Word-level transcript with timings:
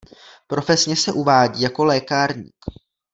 Profesně 0.47 0.95
se 0.95 1.11
uvádí 1.11 1.61
jako 1.61 1.83
lékárník. 1.85 2.55